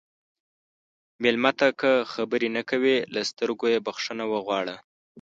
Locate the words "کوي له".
2.69-3.21